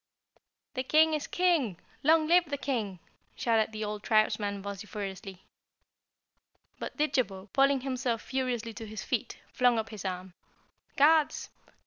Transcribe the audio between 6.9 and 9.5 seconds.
Didjabo pulling himself furiously to his feet,